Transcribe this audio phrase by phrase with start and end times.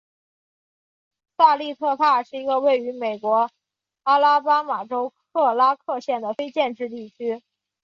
[1.37, 3.51] 萨利特帕是一个位于美国
[4.01, 7.43] 阿拉巴马州克拉克县的非建制地区。